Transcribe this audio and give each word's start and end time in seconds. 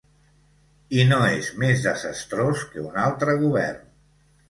I 1.01 1.05
no 1.09 1.19
és 1.35 1.51
més 1.65 1.85
desastrós 1.89 2.67
que 2.73 2.85
un 2.89 3.01
altre 3.07 3.41
govern. 3.47 3.91